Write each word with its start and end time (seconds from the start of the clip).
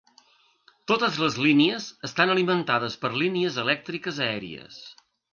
Totes 0.91 1.17
les 1.23 1.35
línies 1.45 1.89
estan 2.07 2.33
alimentades 2.35 2.95
per 3.03 3.11
línies 3.23 3.59
elèctriques 3.65 4.23
aèries. 4.29 4.81